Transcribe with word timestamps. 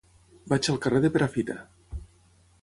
Vaig 0.53 0.69
al 0.73 0.79
carrer 0.85 1.01
de 1.03 1.11
Perafita. 1.17 1.59